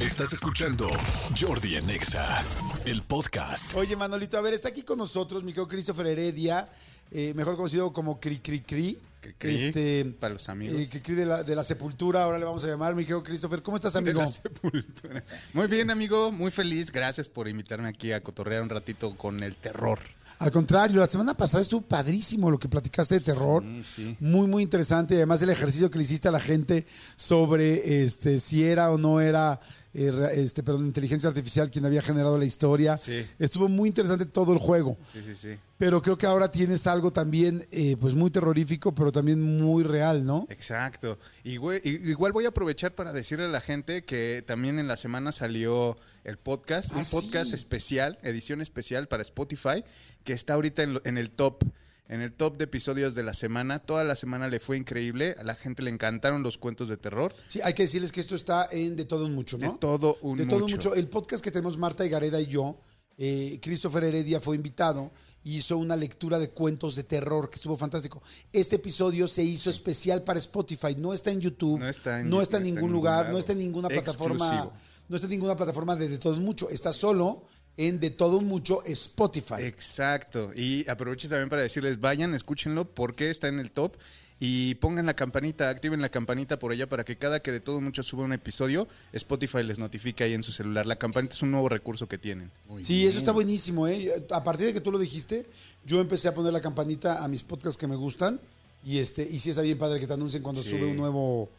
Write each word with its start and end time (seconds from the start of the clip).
Estás 0.00 0.32
escuchando 0.32 0.88
Jordi 1.38 1.76
en 1.76 1.90
Exa, 1.90 2.42
el 2.86 3.02
podcast. 3.02 3.74
Oye, 3.74 3.96
Manolito, 3.96 4.38
a 4.38 4.40
ver, 4.40 4.54
está 4.54 4.68
aquí 4.68 4.82
con 4.82 4.98
nosotros 4.98 5.42
mi 5.44 5.52
querido 5.52 5.68
Christopher 5.68 6.06
Heredia, 6.06 6.68
eh, 7.10 7.34
mejor 7.34 7.56
conocido 7.56 7.92
como 7.92 8.18
Cri 8.18 8.38
Cri 8.38 8.60
Cri. 8.60 8.98
Cri, 9.36 9.54
Este, 9.54 10.06
para 10.18 10.32
los 10.34 10.48
amigos. 10.48 10.80
eh, 10.80 10.88
Cri 10.90 11.00
Cri 11.00 11.14
de 11.14 11.26
la, 11.26 11.42
de 11.42 11.54
la 11.54 11.64
Sepultura, 11.64 12.24
ahora 12.24 12.38
le 12.38 12.46
vamos 12.46 12.64
a 12.64 12.68
llamar, 12.68 12.94
mi 12.94 13.02
querido 13.02 13.22
Christopher. 13.22 13.62
¿Cómo 13.62 13.76
estás, 13.76 13.94
amigo? 13.96 14.20
De 14.20 14.24
la 14.26 14.28
sepultura. 14.32 15.24
Muy 15.52 15.66
bien, 15.66 15.90
amigo. 15.90 16.32
Muy 16.32 16.50
feliz. 16.50 16.90
Gracias 16.90 17.28
por 17.28 17.46
invitarme 17.46 17.88
aquí 17.88 18.12
a 18.12 18.20
cotorrear 18.22 18.62
un 18.62 18.70
ratito 18.70 19.14
con 19.16 19.42
el 19.42 19.56
terror. 19.56 19.98
Al 20.38 20.50
contrario, 20.50 21.00
la 21.00 21.06
semana 21.06 21.36
pasada 21.36 21.60
estuvo 21.62 21.82
padrísimo 21.82 22.50
lo 22.50 22.58
que 22.58 22.66
platicaste 22.66 23.16
de 23.16 23.20
terror. 23.20 23.62
Sí, 23.62 23.82
sí. 23.84 24.16
Muy, 24.20 24.46
muy 24.48 24.62
interesante. 24.62 25.12
Y 25.12 25.16
además 25.18 25.42
el 25.42 25.50
ejercicio 25.50 25.90
que 25.90 25.98
le 25.98 26.04
hiciste 26.04 26.28
a 26.28 26.30
la 26.30 26.40
gente 26.40 26.86
sobre 27.16 28.02
este, 28.02 28.40
si 28.40 28.64
era 28.64 28.90
o 28.90 28.96
no 28.96 29.20
era 29.20 29.60
eh, 29.92 30.12
este, 30.34 30.62
perdón, 30.62 30.86
inteligencia 30.86 31.28
artificial 31.28 31.70
quien 31.70 31.84
había 31.84 32.02
generado 32.02 32.38
la 32.38 32.44
historia. 32.44 32.96
Sí. 32.96 33.26
Estuvo 33.38 33.68
muy 33.68 33.88
interesante 33.88 34.24
todo 34.26 34.52
el 34.52 34.58
juego. 34.58 34.96
Sí, 35.12 35.20
sí, 35.26 35.34
sí. 35.34 35.56
Pero 35.78 36.00
creo 36.02 36.16
que 36.18 36.26
ahora 36.26 36.50
tienes 36.50 36.86
algo 36.86 37.12
también, 37.12 37.66
eh, 37.70 37.96
pues 38.00 38.14
muy 38.14 38.30
terrorífico, 38.30 38.94
pero 38.94 39.10
también 39.12 39.40
muy 39.40 39.82
real, 39.82 40.24
¿no? 40.24 40.46
Exacto. 40.50 41.18
Y 41.42 41.56
güey, 41.56 41.80
i- 41.84 42.10
igual 42.10 42.32
voy 42.32 42.44
a 42.44 42.48
aprovechar 42.48 42.94
para 42.94 43.12
decirle 43.12 43.46
a 43.46 43.48
la 43.48 43.60
gente 43.60 44.04
que 44.04 44.44
también 44.46 44.78
en 44.78 44.86
la 44.88 44.96
semana 44.96 45.32
salió 45.32 45.96
el 46.24 46.36
podcast, 46.36 46.92
Ah, 46.94 46.98
un 46.98 47.04
podcast 47.06 47.52
especial, 47.54 48.18
edición 48.22 48.60
especial 48.60 49.08
para 49.08 49.22
Spotify, 49.22 49.82
que 50.22 50.34
está 50.34 50.54
ahorita 50.54 50.82
en, 50.82 51.00
en 51.04 51.16
el 51.18 51.30
top. 51.30 51.64
En 52.10 52.20
el 52.22 52.32
top 52.32 52.56
de 52.58 52.64
episodios 52.64 53.14
de 53.14 53.22
la 53.22 53.34
semana. 53.34 53.78
Toda 53.78 54.02
la 54.02 54.16
semana 54.16 54.48
le 54.48 54.58
fue 54.58 54.76
increíble. 54.76 55.36
A 55.38 55.44
la 55.44 55.54
gente 55.54 55.82
le 55.82 55.90
encantaron 55.90 56.42
los 56.42 56.58
cuentos 56.58 56.88
de 56.88 56.96
terror. 56.96 57.32
Sí, 57.48 57.60
hay 57.62 57.72
que 57.72 57.84
decirles 57.84 58.10
que 58.10 58.20
esto 58.20 58.34
está 58.34 58.68
en 58.70 58.96
De 58.96 59.04
Todo 59.04 59.26
Un 59.26 59.34
Mucho, 59.34 59.56
¿no? 59.58 59.72
De 59.72 59.78
todo 59.78 60.18
un 60.22 60.36
de 60.36 60.44
todo 60.46 60.60
mucho. 60.60 60.74
mucho. 60.76 60.94
El 60.96 61.06
podcast 61.08 61.42
que 61.42 61.52
tenemos 61.52 61.78
Marta 61.78 62.04
y 62.04 62.08
Gareda 62.08 62.40
y 62.40 62.46
yo, 62.46 62.78
eh, 63.16 63.60
Christopher 63.62 64.02
Heredia 64.04 64.40
fue 64.40 64.56
invitado 64.56 65.12
y 65.44 65.56
hizo 65.58 65.78
una 65.78 65.94
lectura 65.94 66.38
de 66.40 66.50
cuentos 66.50 66.96
de 66.96 67.04
terror 67.04 67.48
que 67.48 67.56
estuvo 67.56 67.76
fantástico. 67.76 68.22
Este 68.52 68.76
episodio 68.76 69.28
se 69.28 69.44
hizo 69.44 69.70
especial 69.70 70.24
para 70.24 70.38
Spotify, 70.40 70.96
no 70.98 71.14
está 71.14 71.30
en 71.30 71.40
YouTube, 71.40 71.78
No 71.78 71.88
está 71.88 72.20
en- 72.20 72.28
no 72.28 72.28
está 72.28 72.28
en 72.28 72.30
no 72.30 72.42
está 72.42 72.56
en 72.58 72.62
ningún 72.64 72.80
ningún 72.80 72.92
lugar, 72.92 73.30
no 73.30 73.38
está 73.38 73.52
en 73.52 73.58
ninguna 73.60 73.88
plataforma, 73.88 74.46
Exclusivo. 74.48 74.72
no 75.08 75.14
está 75.16 75.26
en 75.26 75.30
ninguna 75.30 75.56
plataforma 75.56 75.94
de 75.96 76.08
De 76.08 76.18
Todo 76.18 76.34
Un 76.34 76.42
Mucho, 76.44 76.68
está 76.70 76.92
solo 76.92 77.44
en 77.76 78.00
De 78.00 78.10
Todo 78.10 78.40
Mucho 78.40 78.84
Spotify. 78.84 79.62
Exacto. 79.62 80.52
Y 80.54 80.88
aprovecho 80.88 81.28
también 81.28 81.48
para 81.48 81.62
decirles, 81.62 82.00
vayan, 82.00 82.34
escúchenlo 82.34 82.84
porque 82.84 83.30
está 83.30 83.48
en 83.48 83.58
el 83.58 83.70
top. 83.70 83.96
Y 84.42 84.76
pongan 84.76 85.04
la 85.04 85.12
campanita, 85.14 85.68
activen 85.68 86.00
la 86.00 86.08
campanita 86.08 86.58
por 86.58 86.72
allá 86.72 86.88
para 86.88 87.04
que 87.04 87.16
cada 87.18 87.40
que 87.40 87.52
de 87.52 87.60
todo 87.60 87.82
mucho 87.82 88.02
suba 88.02 88.24
un 88.24 88.32
episodio, 88.32 88.88
Spotify 89.12 89.62
les 89.62 89.78
notifique 89.78 90.24
ahí 90.24 90.32
en 90.32 90.42
su 90.42 90.50
celular. 90.50 90.86
La 90.86 90.96
campanita 90.96 91.34
es 91.34 91.42
un 91.42 91.50
nuevo 91.50 91.68
recurso 91.68 92.08
que 92.08 92.16
tienen. 92.16 92.50
Sí, 92.80 93.04
eso 93.04 93.18
está 93.18 93.32
buenísimo, 93.32 93.86
¿eh? 93.86 94.10
A 94.30 94.42
partir 94.42 94.68
de 94.68 94.72
que 94.72 94.80
tú 94.80 94.90
lo 94.90 94.98
dijiste, 94.98 95.44
yo 95.84 96.00
empecé 96.00 96.28
a 96.28 96.34
poner 96.34 96.54
la 96.54 96.62
campanita 96.62 97.22
a 97.22 97.28
mis 97.28 97.42
podcasts 97.42 97.76
que 97.76 97.86
me 97.86 97.96
gustan 97.96 98.40
y 98.82 98.96
este 98.96 99.28
y 99.30 99.40
sí 99.40 99.50
está 99.50 99.60
bien 99.60 99.76
padre 99.76 100.00
que 100.00 100.06
te 100.06 100.14
anuncien 100.14 100.42
cuando 100.42 100.62
Sí. 100.62 100.70
sube 100.70 100.86
un 100.86 100.96
nuevo... 100.96 101.50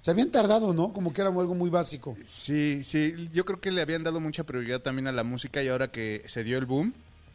Se 0.00 0.10
habían 0.10 0.30
tardado, 0.30 0.72
¿no? 0.72 0.92
Como 0.92 1.12
que 1.12 1.20
era 1.20 1.30
algo 1.30 1.54
muy 1.54 1.70
básico. 1.70 2.16
Sí, 2.24 2.82
sí, 2.84 3.28
yo 3.32 3.44
creo 3.44 3.60
que 3.60 3.70
le 3.70 3.82
habían 3.82 4.04
dado 4.04 4.20
mucha 4.20 4.44
prioridad 4.44 4.80
también 4.80 5.06
a 5.06 5.12
la 5.12 5.24
música 5.24 5.62
y 5.62 5.68
ahora 5.68 5.90
que 5.90 6.22
se 6.26 6.44
dio 6.44 6.58
el 6.58 6.66
boom, 6.66 6.94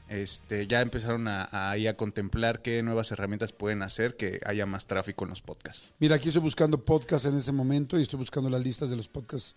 este, 0.10 0.68
ya 0.68 0.82
empezaron 0.82 1.28
a, 1.28 1.50
a, 1.52 1.94
contemplar 1.96 2.62
qué 2.62 2.84
nuevas 2.84 3.12
herramientas 3.12 3.52
pueden 3.52 3.82
hacer 3.82 4.16
que 4.16 4.40
haya 4.46 4.66
más 4.66 4.86
tráfico 4.86 5.26
en 5.26 5.32
los 5.32 5.42
podcasts. 5.42 5.92
Mira, 6.00 6.16
aquí 6.16 6.30
estoy 6.30 6.42
buscando 6.42 6.78
podcasts 6.78 7.28
en 7.28 7.36
ese 7.36 7.52
momento 7.52 7.98
y 7.98 8.04
estoy 8.04 8.20
buscando 8.20 8.50
las 8.50 8.62
listas 8.62 8.90
de 8.90 8.96
los 8.96 9.08
podcasts 9.08 9.56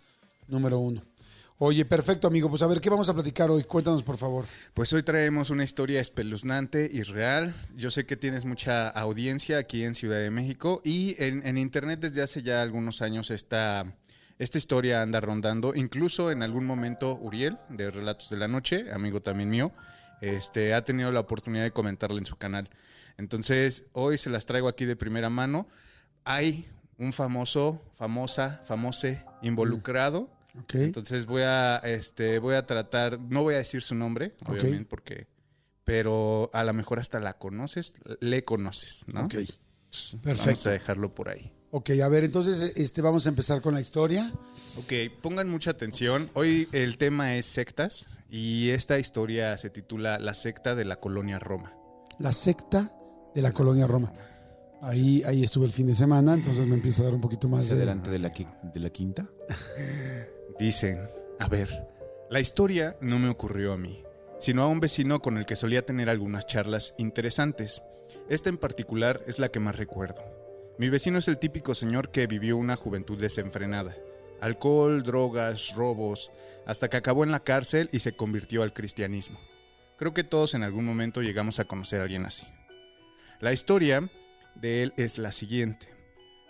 número 0.48 0.78
uno. 0.78 1.02
Oye, 1.58 1.86
perfecto, 1.86 2.28
amigo. 2.28 2.50
Pues 2.50 2.60
a 2.60 2.66
ver, 2.66 2.82
¿qué 2.82 2.90
vamos 2.90 3.08
a 3.08 3.14
platicar 3.14 3.50
hoy? 3.50 3.64
Cuéntanos, 3.64 4.02
por 4.02 4.18
favor. 4.18 4.44
Pues 4.74 4.92
hoy 4.92 5.02
traemos 5.02 5.48
una 5.48 5.64
historia 5.64 6.02
espeluznante 6.02 6.86
y 6.92 7.02
real. 7.02 7.54
Yo 7.74 7.90
sé 7.90 8.04
que 8.04 8.14
tienes 8.14 8.44
mucha 8.44 8.90
audiencia 8.90 9.56
aquí 9.56 9.82
en 9.82 9.94
Ciudad 9.94 10.18
de 10.18 10.30
México 10.30 10.82
y 10.84 11.16
en, 11.18 11.56
internet 11.56 12.00
desde 12.00 12.20
hace 12.20 12.42
ya 12.42 12.60
algunos 12.60 13.00
años 13.00 13.30
esta, 13.30 13.86
esta 14.38 14.58
historia 14.58 15.00
anda 15.00 15.18
rondando. 15.22 15.74
Incluso 15.74 16.30
en 16.30 16.42
algún 16.42 16.66
momento 16.66 17.16
Uriel, 17.16 17.56
de 17.70 17.90
Relatos 17.90 18.28
de 18.28 18.36
la 18.36 18.48
Noche, 18.48 18.92
amigo 18.92 19.22
también 19.22 19.48
mío, 19.48 19.72
este, 20.20 20.74
ha 20.74 20.84
tenido 20.84 21.10
la 21.10 21.20
oportunidad 21.20 21.64
de 21.64 21.70
comentarla 21.70 22.18
en 22.18 22.26
su 22.26 22.36
canal. 22.36 22.68
Entonces, 23.16 23.86
hoy 23.94 24.18
se 24.18 24.28
las 24.28 24.44
traigo 24.44 24.68
aquí 24.68 24.84
de 24.84 24.94
primera 24.94 25.30
mano. 25.30 25.66
Hay 26.22 26.68
un 26.98 27.14
famoso, 27.14 27.80
famosa, 27.96 28.60
famose 28.66 29.24
involucrado. 29.40 30.35
Entonces 30.72 31.26
voy 31.26 31.42
a, 31.42 31.76
este, 31.78 32.38
voy 32.38 32.54
a 32.54 32.66
tratar, 32.66 33.20
no 33.20 33.42
voy 33.42 33.54
a 33.54 33.58
decir 33.58 33.82
su 33.82 33.94
nombre, 33.94 34.34
obviamente, 34.46 34.84
porque, 34.84 35.26
pero 35.84 36.50
a 36.52 36.64
lo 36.64 36.72
mejor 36.72 36.98
hasta 36.98 37.20
la 37.20 37.34
conoces, 37.34 37.94
le 38.20 38.44
conoces, 38.44 39.04
¿no? 39.06 39.24
Ok. 39.24 39.34
Vamos 39.34 40.18
Perfecto. 40.22 40.68
a 40.68 40.72
dejarlo 40.72 41.14
por 41.14 41.28
ahí. 41.28 41.52
Ok, 41.70 41.90
a 42.02 42.08
ver, 42.08 42.24
entonces 42.24 42.72
este, 42.76 43.02
vamos 43.02 43.26
a 43.26 43.28
empezar 43.28 43.60
con 43.60 43.74
la 43.74 43.80
historia. 43.80 44.32
Ok, 44.78 44.92
pongan 45.20 45.48
mucha 45.48 45.70
atención. 45.70 46.30
Hoy 46.34 46.68
el 46.72 46.96
tema 46.96 47.36
es 47.36 47.46
sectas 47.46 48.06
y 48.30 48.70
esta 48.70 48.98
historia 48.98 49.56
se 49.58 49.70
titula 49.70 50.18
La 50.18 50.34
secta 50.34 50.74
de 50.74 50.84
la 50.84 50.96
colonia 51.00 51.38
Roma. 51.38 51.74
La 52.18 52.32
secta 52.32 52.92
de 53.34 53.42
la 53.42 53.52
colonia 53.52 53.86
Roma. 53.86 54.12
Ahí, 54.82 55.22
ahí 55.24 55.42
estuve 55.42 55.66
el 55.66 55.72
fin 55.72 55.86
de 55.86 55.94
semana, 55.94 56.34
entonces 56.34 56.66
me 56.66 56.74
empieza 56.74 57.02
a 57.02 57.06
dar 57.06 57.14
un 57.14 57.20
poquito 57.20 57.48
más 57.48 57.68
de... 57.68 57.76
adelante 57.76 58.10
de 58.10 58.18
la, 58.18 58.32
de 58.62 58.80
la 58.80 58.90
quinta. 58.90 59.26
Dicen, 60.58 60.98
a 61.38 61.48
ver, 61.48 61.88
la 62.30 62.40
historia 62.40 62.96
no 63.00 63.18
me 63.18 63.28
ocurrió 63.28 63.72
a 63.72 63.78
mí, 63.78 64.02
sino 64.40 64.62
a 64.62 64.68
un 64.68 64.80
vecino 64.80 65.20
con 65.20 65.38
el 65.38 65.46
que 65.46 65.56
solía 65.56 65.84
tener 65.84 66.10
algunas 66.10 66.46
charlas 66.46 66.94
interesantes. 66.98 67.82
Esta 68.28 68.48
en 68.48 68.58
particular 68.58 69.22
es 69.26 69.38
la 69.38 69.48
que 69.48 69.60
más 69.60 69.76
recuerdo. 69.76 70.22
Mi 70.78 70.88
vecino 70.88 71.18
es 71.18 71.28
el 71.28 71.38
típico 71.38 71.74
señor 71.74 72.10
que 72.10 72.26
vivió 72.26 72.56
una 72.56 72.76
juventud 72.76 73.18
desenfrenada. 73.18 73.96
Alcohol, 74.40 75.02
drogas, 75.02 75.74
robos, 75.74 76.30
hasta 76.66 76.88
que 76.88 76.98
acabó 76.98 77.24
en 77.24 77.30
la 77.30 77.40
cárcel 77.40 77.88
y 77.92 78.00
se 78.00 78.14
convirtió 78.14 78.62
al 78.62 78.74
cristianismo. 78.74 79.40
Creo 79.96 80.12
que 80.12 80.24
todos 80.24 80.54
en 80.54 80.62
algún 80.62 80.84
momento 80.84 81.22
llegamos 81.22 81.58
a 81.58 81.64
conocer 81.64 82.00
a 82.00 82.02
alguien 82.02 82.26
así. 82.26 82.46
La 83.40 83.52
historia 83.52 84.10
de 84.60 84.82
él 84.82 84.94
es 84.96 85.18
la 85.18 85.32
siguiente. 85.32 85.88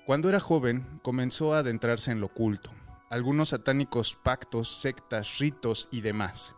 Cuando 0.06 0.28
era 0.28 0.40
joven, 0.40 1.00
comenzó 1.02 1.54
a 1.54 1.58
adentrarse 1.58 2.12
en 2.12 2.20
lo 2.20 2.26
oculto, 2.26 2.70
algunos 3.10 3.48
satánicos 3.50 4.16
pactos, 4.22 4.68
sectas, 4.68 5.38
ritos 5.38 5.88
y 5.90 6.00
demás. 6.00 6.54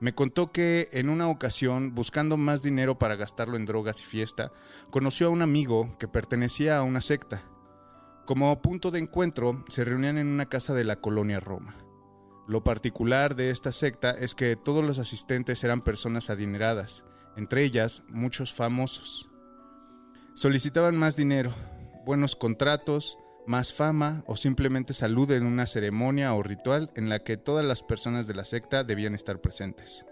Me 0.00 0.14
contó 0.14 0.52
que 0.52 0.88
en 0.92 1.10
una 1.10 1.28
ocasión, 1.28 1.94
buscando 1.94 2.36
más 2.36 2.62
dinero 2.62 2.98
para 2.98 3.16
gastarlo 3.16 3.56
en 3.56 3.66
drogas 3.66 4.00
y 4.00 4.04
fiesta, 4.04 4.52
conoció 4.90 5.26
a 5.26 5.30
un 5.30 5.42
amigo 5.42 5.90
que 5.98 6.06
pertenecía 6.06 6.78
a 6.78 6.82
una 6.82 7.00
secta. 7.00 7.42
Como 8.24 8.62
punto 8.62 8.90
de 8.90 9.00
encuentro, 9.00 9.64
se 9.68 9.84
reunían 9.84 10.16
en 10.16 10.28
una 10.28 10.48
casa 10.48 10.72
de 10.72 10.84
la 10.84 11.00
colonia 11.00 11.40
Roma. 11.40 11.74
Lo 12.46 12.64
particular 12.64 13.34
de 13.34 13.50
esta 13.50 13.72
secta 13.72 14.12
es 14.12 14.34
que 14.34 14.56
todos 14.56 14.84
los 14.84 14.98
asistentes 14.98 15.64
eran 15.64 15.82
personas 15.82 16.30
adineradas, 16.30 17.04
entre 17.36 17.64
ellas 17.64 18.04
muchos 18.08 18.54
famosos. 18.54 19.27
Solicitaban 20.38 20.96
más 20.96 21.16
dinero, 21.16 21.52
buenos 22.04 22.36
contratos, 22.36 23.18
más 23.44 23.72
fama 23.72 24.22
o 24.28 24.36
simplemente 24.36 24.92
salud 24.92 25.28
en 25.32 25.44
una 25.44 25.66
ceremonia 25.66 26.32
o 26.32 26.44
ritual 26.44 26.92
en 26.94 27.08
la 27.08 27.24
que 27.24 27.36
todas 27.36 27.66
las 27.66 27.82
personas 27.82 28.28
de 28.28 28.34
la 28.34 28.44
secta 28.44 28.84
debían 28.84 29.16
estar 29.16 29.40
presentes. 29.40 30.06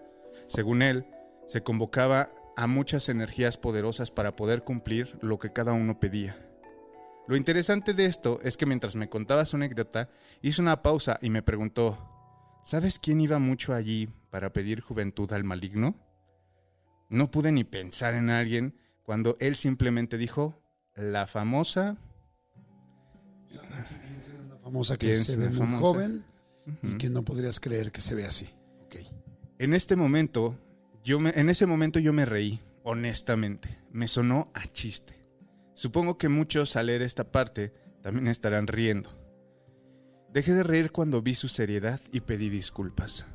Según 0.49 0.83
él, 0.83 1.07
se 1.47 1.63
convocaba 1.63 2.29
a 2.57 2.67
muchas 2.67 3.09
energías 3.09 3.57
poderosas 3.57 4.11
para 4.11 4.35
poder 4.35 4.65
cumplir 4.65 5.17
lo 5.23 5.39
que 5.39 5.53
cada 5.53 5.75
uno 5.75 6.01
pedía. 6.01 6.37
Lo 7.29 7.37
interesante 7.37 7.95
de 7.95 8.07
esto 8.07 8.41
es 8.43 8.57
que 8.57 8.67
mientras 8.67 8.97
me 8.97 9.09
contaba 9.09 9.45
su 9.45 9.55
anécdota, 9.55 10.11
hizo 10.43 10.61
una 10.61 10.83
pausa 10.83 11.21
y 11.23 11.31
me 11.31 11.45
preguntó, 11.45 12.61
¿sabes 12.65 12.99
quién 12.99 13.21
iba 13.21 13.39
mucho 13.39 13.75
allí 13.75 14.09
para 14.31 14.53
pedir 14.53 14.81
juventud 14.81 15.33
al 15.33 15.45
maligno? 15.45 15.95
No 17.11 17.31
pude 17.31 17.53
ni 17.53 17.63
pensar 17.63 18.15
en 18.15 18.29
alguien 18.29 18.75
cuando 19.07 19.37
él 19.41 19.57
simplemente 19.57 20.19
dijo, 20.19 20.61
la 20.95 21.27
famosa... 21.27 21.97
Una 24.45 24.59
famosa 24.59 24.97
que 24.97 25.17
se 25.17 25.37
ve 25.37 25.45
la 25.45 25.51
muy 25.51 25.59
famosa. 25.59 25.81
joven 25.81 26.25
y 26.83 26.99
que 26.99 27.09
no 27.09 27.23
podrías 27.25 27.61
creer 27.61 27.93
que 27.93 28.01
se 28.01 28.15
ve 28.15 28.25
así. 28.27 28.49
Ok. 28.85 28.97
En 29.59 29.73
este 29.73 29.95
momento, 29.97 30.59
yo 31.05 31.21
me- 31.21 31.31
en 31.37 31.49
ese 31.49 31.67
momento 31.67 31.99
yo 32.01 32.13
me 32.13 32.27
reí, 32.27 32.61
honestamente. 32.83 33.79
Me 33.93 34.09
sonó 34.09 34.51
a 34.55 34.67
chiste. 34.67 35.25
Supongo 35.75 36.19
que 36.19 36.29
muchos 36.29 36.75
al 36.77 36.87
leer 36.87 37.03
esta 37.03 37.31
parte 37.31 37.73
también 38.03 38.27
estarán 38.27 38.67
riendo. 38.67 39.11
Dejé 40.33 40.53
de 40.55 40.65
reír 40.65 40.91
cuando 40.91 41.23
vi 41.23 41.35
su 41.35 41.49
seriedad 41.49 42.01
y 42.13 42.21
pedí 42.21 42.49
disculpas. 42.51 43.27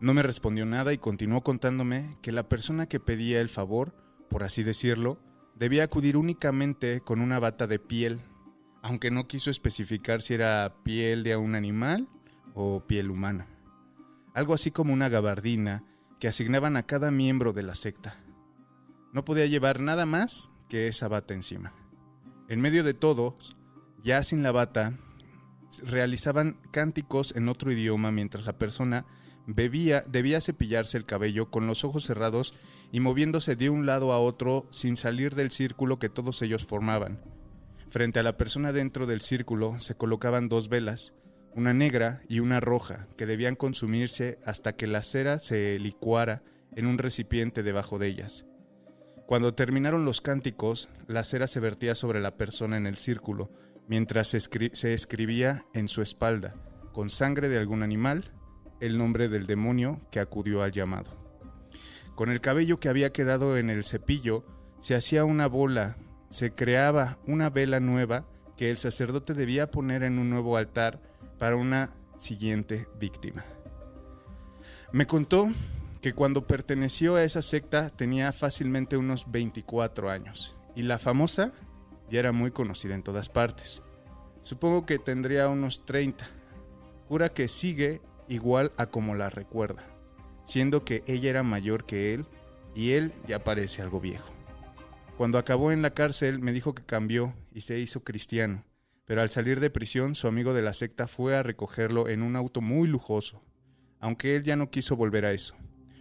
No 0.00 0.14
me 0.14 0.22
respondió 0.22 0.64
nada 0.66 0.92
y 0.92 0.98
continuó 0.98 1.42
contándome 1.42 2.16
que 2.22 2.30
la 2.32 2.48
persona 2.48 2.86
que 2.86 3.00
pedía 3.00 3.40
el 3.40 3.48
favor, 3.48 3.94
por 4.28 4.44
así 4.44 4.62
decirlo, 4.62 5.18
debía 5.54 5.84
acudir 5.84 6.16
únicamente 6.16 7.00
con 7.00 7.20
una 7.20 7.38
bata 7.38 7.66
de 7.66 7.78
piel, 7.78 8.20
aunque 8.82 9.10
no 9.10 9.26
quiso 9.26 9.50
especificar 9.50 10.22
si 10.22 10.34
era 10.34 10.74
piel 10.82 11.22
de 11.24 11.36
un 11.36 11.54
animal 11.54 12.08
o 12.54 12.80
piel 12.86 13.10
humana. 13.10 13.46
Algo 14.34 14.54
así 14.54 14.70
como 14.70 14.92
una 14.92 15.08
gabardina 15.08 15.84
que 16.20 16.28
asignaban 16.28 16.76
a 16.76 16.84
cada 16.84 17.10
miembro 17.10 17.52
de 17.52 17.62
la 17.62 17.74
secta. 17.74 18.18
No 19.12 19.24
podía 19.24 19.46
llevar 19.46 19.80
nada 19.80 20.06
más 20.06 20.50
que 20.68 20.88
esa 20.88 21.08
bata 21.08 21.34
encima. 21.34 21.72
En 22.48 22.60
medio 22.60 22.84
de 22.84 22.94
todo, 22.94 23.36
ya 24.02 24.22
sin 24.22 24.42
la 24.42 24.52
bata, 24.52 24.92
realizaban 25.82 26.58
cánticos 26.70 27.34
en 27.36 27.48
otro 27.48 27.72
idioma 27.72 28.10
mientras 28.10 28.44
la 28.44 28.58
persona 28.58 29.06
bebía, 29.48 30.04
debía 30.06 30.42
cepillarse 30.42 30.98
el 30.98 31.06
cabello 31.06 31.50
con 31.50 31.66
los 31.66 31.82
ojos 31.82 32.04
cerrados 32.04 32.54
y 32.92 33.00
moviéndose 33.00 33.56
de 33.56 33.70
un 33.70 33.86
lado 33.86 34.12
a 34.12 34.20
otro 34.20 34.66
sin 34.70 34.96
salir 34.96 35.34
del 35.34 35.50
círculo 35.50 35.98
que 35.98 36.10
todos 36.10 36.42
ellos 36.42 36.66
formaban. 36.66 37.18
Frente 37.90 38.20
a 38.20 38.22
la 38.22 38.36
persona 38.36 38.72
dentro 38.72 39.06
del 39.06 39.22
círculo 39.22 39.80
se 39.80 39.96
colocaban 39.96 40.50
dos 40.50 40.68
velas, 40.68 41.14
una 41.54 41.72
negra 41.72 42.20
y 42.28 42.40
una 42.40 42.60
roja, 42.60 43.08
que 43.16 43.24
debían 43.24 43.56
consumirse 43.56 44.38
hasta 44.44 44.76
que 44.76 44.86
la 44.86 45.02
cera 45.02 45.38
se 45.38 45.78
licuara 45.78 46.42
en 46.76 46.86
un 46.86 46.98
recipiente 46.98 47.62
debajo 47.62 47.98
de 47.98 48.08
ellas. 48.08 48.44
Cuando 49.26 49.54
terminaron 49.54 50.04
los 50.04 50.20
cánticos, 50.20 50.90
la 51.06 51.24
cera 51.24 51.46
se 51.46 51.60
vertía 51.60 51.94
sobre 51.94 52.20
la 52.20 52.36
persona 52.36 52.76
en 52.76 52.86
el 52.86 52.98
círculo, 52.98 53.50
mientras 53.88 54.28
se, 54.28 54.40
se 54.40 54.92
escribía 54.92 55.64
en 55.72 55.88
su 55.88 56.02
espalda, 56.02 56.54
con 56.92 57.08
sangre 57.08 57.48
de 57.48 57.56
algún 57.56 57.82
animal, 57.82 58.32
el 58.80 58.98
nombre 58.98 59.28
del 59.28 59.46
demonio 59.46 60.00
que 60.10 60.20
acudió 60.20 60.62
al 60.62 60.72
llamado. 60.72 61.10
Con 62.14 62.30
el 62.30 62.40
cabello 62.40 62.80
que 62.80 62.88
había 62.88 63.12
quedado 63.12 63.56
en 63.56 63.70
el 63.70 63.84
cepillo, 63.84 64.44
se 64.80 64.94
hacía 64.94 65.24
una 65.24 65.46
bola, 65.46 65.96
se 66.30 66.52
creaba 66.52 67.18
una 67.26 67.50
vela 67.50 67.80
nueva 67.80 68.24
que 68.56 68.70
el 68.70 68.76
sacerdote 68.76 69.34
debía 69.34 69.70
poner 69.70 70.02
en 70.02 70.18
un 70.18 70.30
nuevo 70.30 70.56
altar 70.56 71.00
para 71.38 71.56
una 71.56 71.90
siguiente 72.16 72.88
víctima. 72.98 73.44
Me 74.92 75.06
contó 75.06 75.48
que 76.00 76.12
cuando 76.12 76.46
perteneció 76.46 77.16
a 77.16 77.24
esa 77.24 77.42
secta 77.42 77.90
tenía 77.90 78.32
fácilmente 78.32 78.96
unos 78.96 79.30
24 79.30 80.10
años 80.10 80.56
y 80.74 80.82
la 80.82 80.98
famosa 80.98 81.52
ya 82.10 82.20
era 82.20 82.32
muy 82.32 82.50
conocida 82.50 82.94
en 82.94 83.02
todas 83.02 83.28
partes. 83.28 83.82
Supongo 84.42 84.86
que 84.86 84.98
tendría 84.98 85.48
unos 85.48 85.84
30. 85.84 86.26
Jura 87.08 87.28
que 87.30 87.48
sigue 87.48 88.00
igual 88.28 88.72
a 88.76 88.86
como 88.86 89.14
la 89.14 89.30
recuerda, 89.30 89.84
siendo 90.46 90.84
que 90.84 91.02
ella 91.06 91.30
era 91.30 91.42
mayor 91.42 91.84
que 91.84 92.14
él 92.14 92.26
y 92.74 92.92
él 92.92 93.12
ya 93.26 93.44
parece 93.44 93.82
algo 93.82 94.00
viejo. 94.00 94.32
Cuando 95.16 95.38
acabó 95.38 95.72
en 95.72 95.82
la 95.82 95.90
cárcel 95.90 96.38
me 96.38 96.52
dijo 96.52 96.74
que 96.74 96.84
cambió 96.84 97.34
y 97.52 97.62
se 97.62 97.78
hizo 97.78 98.04
cristiano, 98.04 98.64
pero 99.04 99.22
al 99.22 99.30
salir 99.30 99.58
de 99.58 99.70
prisión 99.70 100.14
su 100.14 100.28
amigo 100.28 100.54
de 100.54 100.62
la 100.62 100.74
secta 100.74 101.08
fue 101.08 101.34
a 101.34 101.42
recogerlo 101.42 102.08
en 102.08 102.22
un 102.22 102.36
auto 102.36 102.60
muy 102.60 102.86
lujoso, 102.86 103.42
aunque 104.00 104.36
él 104.36 104.44
ya 104.44 104.54
no 104.54 104.70
quiso 104.70 104.96
volver 104.96 105.24
a 105.24 105.32
eso. 105.32 105.56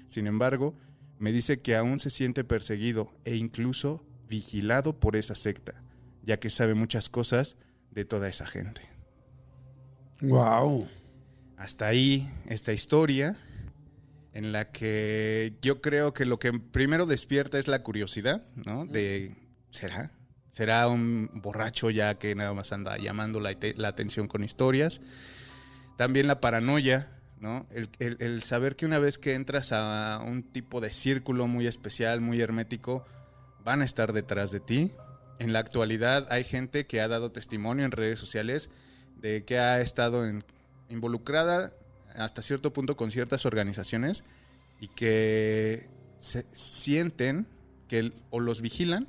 Sin 0.05 0.27
embargo, 0.27 0.75
me 1.17 1.31
dice 1.31 1.61
que 1.61 1.75
aún 1.75 1.99
se 1.99 2.09
siente 2.09 2.43
perseguido 2.43 3.11
e 3.25 3.35
incluso 3.35 4.05
vigilado 4.27 4.99
por 4.99 5.15
esa 5.15 5.35
secta, 5.35 5.81
ya 6.21 6.37
que 6.37 6.49
sabe 6.49 6.75
muchas 6.75 7.09
cosas 7.09 7.57
de 7.91 8.05
toda 8.05 8.27
esa 8.27 8.45
gente. 8.45 8.81
Wow. 10.21 10.87
Hasta 11.57 11.87
ahí 11.87 12.29
esta 12.47 12.71
historia 12.71 13.35
en 14.33 14.51
la 14.51 14.71
que 14.71 15.57
yo 15.61 15.81
creo 15.81 16.13
que 16.13 16.25
lo 16.25 16.37
que 16.37 16.53
primero 16.53 17.07
despierta 17.07 17.57
es 17.57 17.67
la 17.67 17.81
curiosidad, 17.81 18.43
¿no? 18.65 18.85
De, 18.85 19.35
¿será? 19.71 20.11
¿Será 20.51 20.87
un 20.87 21.31
borracho 21.33 21.89
ya 21.89 22.19
que 22.19 22.35
nada 22.35 22.53
más 22.53 22.71
anda 22.71 22.97
llamando 22.97 23.39
la, 23.39 23.57
la 23.75 23.87
atención 23.87 24.27
con 24.27 24.43
historias? 24.43 25.01
También 25.97 26.27
la 26.27 26.39
paranoia, 26.39 27.11
¿no? 27.39 27.65
El, 27.71 27.89
el, 27.97 28.17
el, 28.19 28.43
saber 28.43 28.75
que 28.75 28.85
una 28.85 28.99
vez 28.99 29.17
que 29.17 29.33
entras 29.33 29.71
a 29.71 30.21
un 30.23 30.43
tipo 30.43 30.79
de 30.79 30.91
círculo 30.91 31.47
muy 31.47 31.65
especial, 31.65 32.21
muy 32.21 32.39
hermético, 32.39 33.03
van 33.63 33.81
a 33.81 33.85
estar 33.85 34.13
detrás 34.13 34.51
de 34.51 34.59
ti. 34.59 34.91
En 35.39 35.53
la 35.53 35.59
actualidad 35.59 36.27
hay 36.29 36.43
gente 36.43 36.85
que 36.85 37.01
ha 37.01 37.07
dado 37.07 37.31
testimonio 37.31 37.85
en 37.85 37.91
redes 37.91 38.19
sociales 38.19 38.69
de 39.15 39.43
que 39.45 39.57
ha 39.57 39.81
estado 39.81 40.27
en 40.27 40.43
involucrada 40.89 41.73
hasta 42.15 42.41
cierto 42.41 42.73
punto 42.73 42.97
con 42.97 43.11
ciertas 43.11 43.45
organizaciones 43.45 44.23
y 44.79 44.87
que 44.87 45.89
se 46.19 46.43
sienten 46.53 47.47
que 47.87 48.13
o 48.29 48.39
los 48.39 48.61
vigilan 48.61 49.07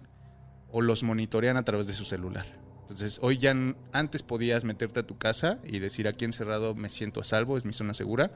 o 0.71 0.83
los 0.83 1.03
monitorean 1.03 1.57
a 1.57 1.65
través 1.65 1.87
de 1.87 1.95
su 1.95 2.05
celular. 2.05 2.47
Entonces, 2.83 3.19
hoy 3.23 3.39
ya 3.39 3.55
antes 3.93 4.23
podías 4.23 4.65
meterte 4.65 5.01
a 5.01 5.07
tu 5.07 5.19
casa 5.19 5.59
y 5.65 5.79
decir 5.79 6.09
aquí 6.09 6.25
encerrado 6.25 6.75
me 6.75 6.91
siento 6.91 7.21
a 7.21 7.25
salvo, 7.25 7.57
es 7.57 7.65
mi 7.65 7.73
zona 7.73 7.95
segura. 7.95 8.31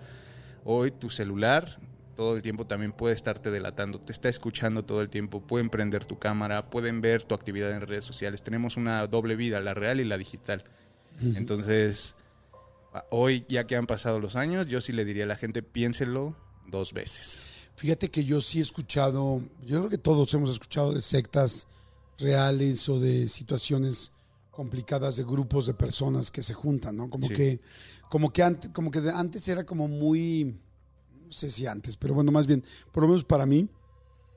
Hoy 0.65 0.91
tu 0.91 1.11
celular 1.11 1.79
todo 2.15 2.37
el 2.37 2.43
tiempo 2.43 2.67
también 2.67 2.93
puede 2.93 3.15
estarte 3.15 3.51
delatando, 3.51 3.99
te 3.99 4.13
está 4.13 4.29
escuchando 4.29 4.85
todo 4.85 5.01
el 5.01 5.11
tiempo, 5.11 5.41
pueden 5.41 5.71
prender 5.71 6.05
tu 6.05 6.19
cámara, 6.19 6.67
pueden 6.69 7.01
ver 7.01 7.23
tu 7.25 7.35
actividad 7.35 7.73
en 7.73 7.81
redes 7.81 8.05
sociales. 8.05 8.43
Tenemos 8.43 8.77
una 8.77 9.07
doble 9.07 9.37
vida, 9.37 9.61
la 9.61 9.75
real 9.75 10.01
y 10.01 10.05
la 10.05 10.19
digital. 10.19 10.65
Entonces, 11.21 12.15
hoy 13.11 13.45
ya 13.49 13.67
que 13.67 13.77
han 13.77 13.87
pasado 13.87 14.19
los 14.21 14.37
años, 14.37 14.67
yo 14.67 14.81
sí 14.81 14.93
le 14.93 15.05
diría 15.05 15.25
a 15.25 15.27
la 15.27 15.37
gente, 15.37 15.63
piénselo 15.63 16.37
dos 16.67 16.93
veces. 16.93 17.41
Fíjate 17.77 18.11
que 18.11 18.25
yo 18.25 18.41
sí 18.41 18.59
he 18.59 18.63
escuchado, 18.63 19.43
yo 19.65 19.79
creo 19.79 19.89
que 19.89 19.99
todos 19.99 20.33
hemos 20.35 20.51
escuchado 20.51 20.93
de 20.93 21.03
sectas 21.03 21.67
reales 22.19 22.89
o 22.89 23.01
de 23.01 23.29
situaciones 23.29 24.13
complicadas 24.51 25.17
de 25.17 25.25
grupos 25.25 25.67
de 25.67 25.75
personas 25.75 26.31
que 26.31 26.43
se 26.43 26.53
juntan, 26.55 26.97
¿no? 26.97 27.09
Como 27.09 27.27
Sí. 27.29 27.35
que, 27.35 27.61
como 28.11 28.33
que 28.33 28.43
antes, 28.43 28.71
como 28.71 28.91
que 28.91 28.99
antes 29.13 29.49
era 29.49 29.65
como 29.65 29.89
muy, 29.89 30.61
no 31.25 31.33
sé 31.33 31.51
si 31.51 31.67
antes, 31.67 31.97
pero 31.97 32.13
bueno, 32.15 32.31
más 32.31 32.47
bien, 32.47 32.63
por 32.93 33.03
lo 33.03 33.09
menos 33.09 33.25
para 33.25 33.47
mí, 33.47 33.69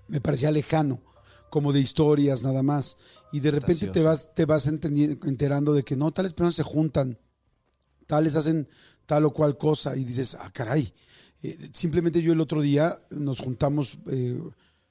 me 0.08 0.22
parecía 0.22 0.50
lejano, 0.52 1.02
como 1.50 1.74
de 1.74 1.82
historias 1.82 2.44
nada 2.44 2.64
más. 2.64 2.96
Y 3.34 3.42
de 3.42 3.52
repente 3.52 3.88
te 3.88 4.02
vas, 4.02 4.34
te 4.34 4.46
vas 4.46 4.66
enterando 4.68 5.74
de 5.74 5.84
que 5.84 5.98
no, 5.98 6.12
tales 6.12 6.34
personas 6.34 6.56
se 6.56 6.64
juntan, 6.64 7.20
tales 8.08 8.36
hacen 8.36 8.68
tal 9.06 9.26
o 9.26 9.34
cual 9.34 9.58
cosa, 9.58 9.96
y 9.96 10.04
dices, 10.04 10.36
ah, 10.40 10.52
caray. 10.52 10.94
Eh, 11.44 11.70
simplemente 11.74 12.22
yo 12.22 12.34
el 12.34 12.42
otro 12.42 12.62
día 12.62 13.00
nos 13.12 13.40
juntamos, 13.40 14.00
eh, 14.10 14.42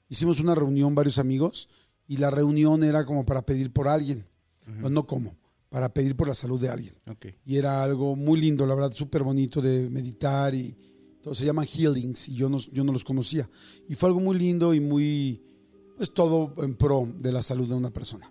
hicimos 0.09 0.41
una 0.41 0.55
reunión 0.55 0.95
varios 0.95 1.19
amigos, 1.19 1.69
y 2.07 2.19
la 2.19 2.31
reunión 2.31 2.85
era 2.85 3.05
como 3.05 3.25
para 3.25 3.45
pedir 3.47 3.73
por 3.73 3.89
alguien, 3.89 4.27
o 4.83 4.89
no 4.89 5.07
como, 5.07 5.37
para 5.69 5.93
pedir 5.93 6.17
por 6.17 6.29
la 6.29 6.35
salud 6.35 6.61
de 6.61 6.69
alguien. 6.69 6.95
Ok. 7.11 7.27
Y 7.45 7.57
era 7.57 7.83
algo 7.83 8.17
muy 8.17 8.41
lindo, 8.41 8.67
la 8.67 8.75
verdad, 8.75 8.93
súper 8.95 9.23
bonito 9.23 9.61
de 9.61 9.91
meditar 9.91 10.55
y 10.55 10.77
todo 11.25 11.35
se 11.35 11.47
llaman 11.47 11.67
healings 11.67 12.29
y 12.29 12.35
yo 12.35 12.51
no, 12.51 12.59
yo 12.59 12.85
no 12.85 12.93
los 12.93 13.03
conocía. 13.03 13.49
Y 13.89 13.95
fue 13.95 14.11
algo 14.11 14.21
muy 14.21 14.39
lindo 14.39 14.75
y 14.75 14.81
muy, 14.81 15.43
pues 15.97 16.13
todo 16.13 16.55
en 16.63 16.77
pro 16.77 17.09
de 17.19 17.33
la 17.33 17.43
salud 17.43 17.67
de 17.67 17.75
una 17.75 17.91
persona. 17.91 18.31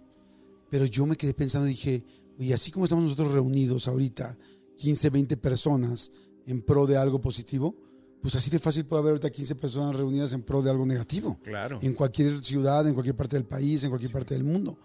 Pero 0.69 0.85
yo 0.85 1.05
me 1.05 1.17
quedé 1.17 1.33
pensando 1.33 1.67
y 1.67 1.71
dije, 1.71 2.05
oye, 2.39 2.53
así 2.53 2.71
como 2.71 2.85
estamos 2.85 3.03
nosotros 3.03 3.31
reunidos 3.31 3.87
ahorita, 3.87 4.37
15, 4.83 5.09
20 5.09 5.37
personas 5.37 6.11
en 6.45 6.61
pro 6.61 6.85
de 6.85 6.97
algo 6.97 7.21
positivo, 7.21 7.73
pues 8.21 8.35
así 8.35 8.49
de 8.49 8.59
fácil 8.59 8.85
puede 8.85 8.99
haber 9.01 9.11
ahorita 9.11 9.29
15 9.29 9.55
personas 9.55 9.95
reunidas 9.95 10.33
en 10.33 10.43
pro 10.43 10.61
de 10.61 10.69
algo 10.69 10.85
negativo 10.85 11.39
Claro. 11.41 11.79
en 11.81 11.93
cualquier 11.93 12.41
ciudad, 12.43 12.85
en 12.85 12.93
cualquier 12.93 13.15
parte 13.15 13.37
del 13.37 13.45
país, 13.45 13.81
en 13.85 13.89
cualquier 13.91 14.11
parte 14.11 14.33
del 14.33 14.43
mundo. 14.43 14.77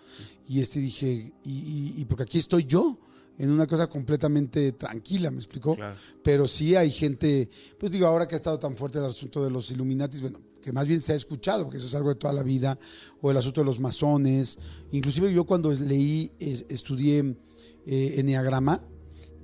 Y 0.48 0.60
este 0.60 0.78
dije, 0.78 1.32
y, 1.42 1.50
y- 1.50 1.94
y 1.96 2.04
porque 2.04 2.22
aquí 2.22 2.38
estoy 2.38 2.64
yo, 2.64 2.96
en 3.38 3.50
una 3.50 3.66
cosa 3.66 3.88
completamente 3.88 4.70
tranquila, 4.72 5.32
¿me 5.32 5.38
explicó? 5.38 5.74
Claro. 5.74 5.96
Pero 6.22 6.46
sí 6.46 6.76
hay 6.76 6.90
gente, 6.92 7.48
pues 7.78 7.90
digo, 7.90 8.06
ahora 8.06 8.28
que 8.28 8.36
ha 8.36 8.38
estado 8.42 8.58
tan 8.60 8.76
fuerte 8.76 8.98
el 8.98 9.04
asunto 9.06 9.44
de 9.44 9.50
los 9.50 9.68
Illuminatis, 9.72 10.20
bueno, 10.20 10.40
que 10.62 10.72
más 10.72 10.86
bien 10.86 11.00
se 11.00 11.12
ha 11.12 11.16
escuchado, 11.16 11.64
porque 11.64 11.78
eso 11.78 11.86
es 11.86 11.94
algo 11.96 12.08
de 12.10 12.14
toda 12.16 12.32
la 12.32 12.44
vida, 12.44 12.78
o 13.20 13.30
el 13.32 13.36
asunto 13.36 13.60
de 13.62 13.64
los 13.64 13.80
masones. 13.80 14.58
Inclusive 14.92 15.32
yo 15.32 15.44
cuando 15.44 15.72
leí, 15.72 16.30
es- 16.38 16.66
estudié 16.68 17.36
eh, 17.86 18.14
Enneagrama, 18.18 18.84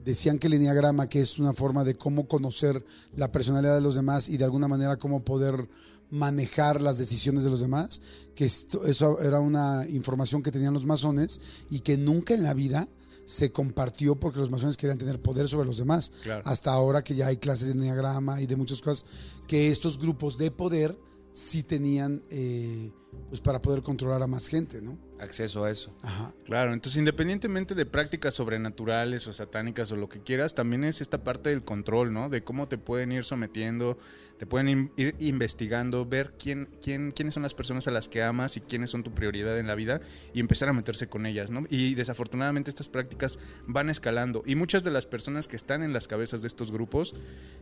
decían 0.04 0.38
que 0.38 0.46
el 0.48 0.54
enneagrama, 0.54 1.08
que 1.08 1.20
es 1.20 1.38
una 1.38 1.52
forma 1.52 1.82
de 1.84 1.94
cómo 1.94 2.28
conocer 2.28 2.84
la 3.16 3.32
personalidad 3.32 3.74
de 3.74 3.80
los 3.80 3.94
demás 3.94 4.28
y 4.28 4.36
de 4.36 4.44
alguna 4.44 4.68
manera 4.68 4.96
cómo 4.98 5.24
poder 5.24 5.68
manejar 6.10 6.80
las 6.80 6.98
decisiones 6.98 7.42
de 7.44 7.50
los 7.50 7.60
demás, 7.60 8.00
que 8.34 8.44
esto- 8.44 8.84
eso 8.86 9.20
era 9.20 9.40
una 9.40 9.86
información 9.88 10.42
que 10.42 10.52
tenían 10.52 10.74
los 10.74 10.86
masones 10.86 11.40
y 11.70 11.80
que 11.80 11.96
nunca 11.96 12.34
en 12.34 12.42
la 12.42 12.54
vida 12.54 12.88
se 13.26 13.50
compartió 13.50 14.14
porque 14.16 14.38
los 14.38 14.50
masones 14.50 14.76
querían 14.76 14.98
tener 14.98 15.18
poder 15.20 15.48
sobre 15.48 15.66
los 15.66 15.78
demás. 15.78 16.12
Claro. 16.22 16.42
Hasta 16.44 16.72
ahora 16.72 17.02
que 17.02 17.14
ya 17.14 17.28
hay 17.28 17.38
clases 17.38 17.66
de 17.68 17.72
enneagrama 17.72 18.42
y 18.42 18.46
de 18.46 18.54
muchas 18.56 18.82
cosas, 18.82 19.06
que 19.48 19.70
estos 19.70 19.98
grupos 19.98 20.36
de 20.36 20.50
poder 20.50 20.98
sí 21.32 21.62
tenían 21.62 22.22
eh, 22.30 22.92
pues 23.28 23.40
para 23.40 23.60
poder 23.60 23.82
controlar 23.82 24.22
a 24.22 24.26
más 24.26 24.48
gente, 24.48 24.80
¿no? 24.80 24.98
Acceso 25.18 25.64
a 25.64 25.70
eso. 25.70 25.94
Ajá. 26.02 26.34
Claro, 26.44 26.72
entonces 26.72 26.98
independientemente 26.98 27.74
de 27.74 27.86
prácticas 27.86 28.34
sobrenaturales 28.34 29.26
o 29.26 29.32
satánicas 29.32 29.90
o 29.92 29.96
lo 29.96 30.08
que 30.08 30.20
quieras, 30.20 30.54
también 30.54 30.84
es 30.84 31.00
esta 31.00 31.24
parte 31.24 31.50
del 31.50 31.64
control, 31.64 32.12
¿no? 32.12 32.28
De 32.28 32.44
cómo 32.44 32.68
te 32.68 32.78
pueden 32.78 33.12
ir 33.12 33.24
sometiendo, 33.24 33.98
te 34.38 34.46
pueden 34.46 34.92
ir 34.96 35.14
investigando, 35.18 36.04
ver 36.04 36.34
quién, 36.38 36.68
quién, 36.82 37.10
quiénes 37.12 37.34
son 37.34 37.42
las 37.42 37.54
personas 37.54 37.88
a 37.88 37.90
las 37.90 38.08
que 38.08 38.22
amas 38.22 38.56
y 38.56 38.60
quiénes 38.60 38.90
son 38.90 39.02
tu 39.02 39.12
prioridad 39.14 39.58
en 39.58 39.66
la 39.66 39.74
vida 39.74 40.00
y 40.32 40.40
empezar 40.40 40.68
a 40.68 40.72
meterse 40.72 41.08
con 41.08 41.26
ellas, 41.26 41.50
¿no? 41.50 41.64
Y 41.70 41.94
desafortunadamente 41.94 42.70
estas 42.70 42.88
prácticas 42.88 43.38
van 43.66 43.90
escalando 43.90 44.42
y 44.46 44.54
muchas 44.56 44.84
de 44.84 44.90
las 44.90 45.06
personas 45.06 45.48
que 45.48 45.56
están 45.56 45.82
en 45.82 45.92
las 45.92 46.08
cabezas 46.08 46.42
de 46.42 46.48
estos 46.48 46.70
grupos 46.70 47.14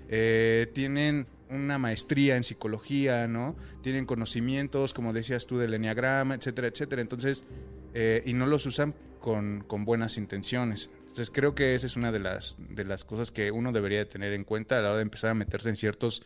eh, 0.08 0.70
tienen 0.74 1.26
una 1.52 1.78
maestría 1.78 2.36
en 2.36 2.44
psicología, 2.44 3.28
¿no? 3.28 3.54
Tienen 3.82 4.06
conocimientos, 4.06 4.94
como 4.94 5.12
decías 5.12 5.41
tú, 5.46 5.58
del 5.58 5.74
enneagrama, 5.74 6.34
etcétera, 6.34 6.68
etcétera. 6.68 7.02
Entonces, 7.02 7.44
eh, 7.94 8.22
y 8.24 8.34
no 8.34 8.46
los 8.46 8.66
usan 8.66 8.94
con, 9.20 9.64
con 9.66 9.84
buenas 9.84 10.16
intenciones. 10.16 10.90
Entonces, 11.00 11.30
creo 11.30 11.54
que 11.54 11.74
esa 11.74 11.86
es 11.86 11.96
una 11.96 12.10
de 12.10 12.20
las, 12.20 12.56
de 12.58 12.84
las 12.84 13.04
cosas 13.04 13.30
que 13.30 13.50
uno 13.50 13.72
debería 13.72 13.98
de 13.98 14.06
tener 14.06 14.32
en 14.32 14.44
cuenta 14.44 14.78
a 14.78 14.82
la 14.82 14.88
hora 14.88 14.96
de 14.98 15.02
empezar 15.02 15.30
a 15.30 15.34
meterse 15.34 15.68
en 15.68 15.76
ciertos, 15.76 16.22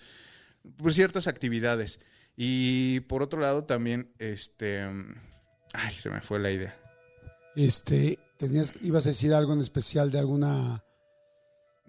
pues, 0.77 0.95
ciertas 0.95 1.27
actividades. 1.27 2.01
Y 2.37 3.01
por 3.01 3.23
otro 3.23 3.41
lado, 3.41 3.65
también, 3.65 4.13
este. 4.19 4.83
Ay, 5.73 5.95
se 5.95 6.11
me 6.11 6.21
fue 6.21 6.39
la 6.39 6.51
idea. 6.51 6.79
Este, 7.57 8.19
tenías, 8.37 8.73
ibas 8.83 9.07
a 9.07 9.11
decir 9.11 9.33
algo 9.33 9.55
en 9.55 9.61
especial 9.61 10.11
de 10.11 10.19
alguna... 10.19 10.83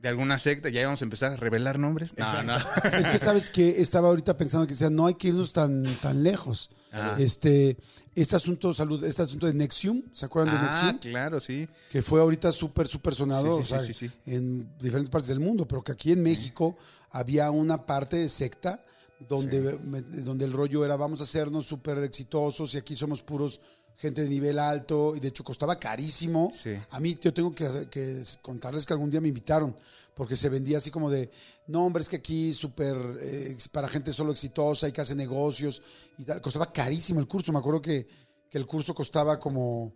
De 0.01 0.09
alguna 0.09 0.37
secta, 0.37 0.69
ya 0.69 0.81
íbamos 0.81 1.01
a 1.01 1.05
empezar 1.05 1.31
a 1.31 1.35
revelar 1.37 1.79
nombres. 1.79 2.13
No, 2.17 2.43
no. 2.43 2.55
Es 2.57 3.07
que 3.07 3.17
sabes 3.17 3.49
que 3.49 3.81
estaba 3.81 4.09
ahorita 4.09 4.37
pensando 4.37 4.67
que 4.67 4.73
decía, 4.73 4.91
no 4.91 5.07
hay 5.07 5.15
que 5.15 5.29
irnos 5.29 5.53
tan, 5.53 5.83
tan 6.01 6.21
lejos. 6.21 6.69
Ah. 6.91 7.15
Este, 7.17 7.77
este 8.13 8.35
asunto 8.35 8.73
salud, 8.75 9.03
este 9.03 9.23
asunto 9.23 9.47
de 9.47 9.53
Nexium, 9.55 10.03
¿se 10.13 10.25
acuerdan 10.25 10.53
de 10.53 10.59
Ah, 10.61 10.71
Nexium? 10.93 11.11
claro, 11.11 11.39
sí. 11.39 11.67
Que 11.91 12.01
fue 12.03 12.21
ahorita 12.21 12.51
súper, 12.51 12.87
súper 12.87 13.15
sonado 13.15 13.57
Sí, 13.57 13.57
sí, 13.57 13.61
o 13.61 13.65
sea, 13.65 13.79
sí, 13.79 13.93
sí, 13.93 14.07
sí. 14.07 14.13
en 14.31 14.69
diferentes 14.77 15.09
partes 15.09 15.29
del 15.29 15.39
mundo, 15.39 15.67
pero 15.67 15.83
que 15.83 15.91
aquí 15.93 16.11
en 16.11 16.21
México 16.21 16.77
había 17.09 17.49
una 17.49 17.85
parte 17.85 18.17
de 18.17 18.29
secta 18.29 18.79
donde, 19.27 19.79
donde 20.23 20.45
el 20.45 20.53
rollo 20.53 20.85
era 20.85 20.95
vamos 20.95 21.21
a 21.21 21.23
hacernos 21.23 21.65
súper 21.65 21.97
exitosos 22.03 22.75
y 22.75 22.77
aquí 22.77 22.95
somos 22.95 23.23
puros 23.23 23.59
gente 23.97 24.23
de 24.23 24.29
nivel 24.29 24.59
alto 24.59 25.15
y 25.15 25.19
de 25.19 25.27
hecho 25.27 25.43
costaba 25.43 25.77
carísimo. 25.77 26.51
Sí. 26.53 26.77
A 26.91 26.99
mí 26.99 27.17
yo 27.19 27.33
tengo 27.33 27.53
que, 27.53 27.87
que 27.89 28.23
contarles 28.41 28.85
que 28.85 28.93
algún 28.93 29.09
día 29.09 29.19
me 29.19 29.27
invitaron 29.27 29.75
porque 30.17 30.35
se 30.35 30.49
vendía 30.49 30.79
así 30.79 30.89
como 30.89 31.11
de, 31.11 31.29
no 31.67 31.85
hombre, 31.85 32.01
es 32.01 32.09
que 32.09 32.15
aquí 32.15 32.51
súper 32.51 32.95
eh, 33.21 33.55
para 33.71 33.87
gente 33.87 34.11
solo 34.11 34.31
exitosa 34.31 34.87
y 34.87 34.91
que 34.91 35.01
hace 35.01 35.13
negocios 35.13 35.81
y 36.17 36.23
tal. 36.23 36.41
Costaba 36.41 36.71
carísimo 36.71 37.19
el 37.19 37.27
curso. 37.27 37.51
Me 37.51 37.59
acuerdo 37.59 37.81
que, 37.81 38.07
que 38.49 38.57
el 38.57 38.65
curso 38.65 38.95
costaba 38.95 39.39
como, 39.39 39.93